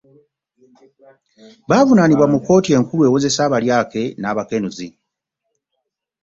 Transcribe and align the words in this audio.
Baavunaanibwa 1.67 2.25
mu 2.31 2.37
kkooti 2.39 2.69
enkulu 2.77 3.01
ewozesa 3.09 3.41
abalyake 3.47 4.03
n'abakenuzi 4.21 4.87